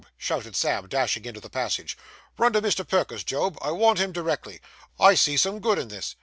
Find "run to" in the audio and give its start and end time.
2.35-2.61